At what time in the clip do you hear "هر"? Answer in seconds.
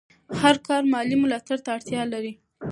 0.41-0.55